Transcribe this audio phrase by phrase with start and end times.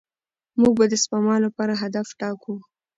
[0.59, 2.55] موږ به د سپما لپاره هدف ټاکو.